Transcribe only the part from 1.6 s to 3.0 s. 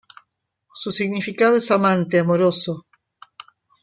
"amante, amoroso".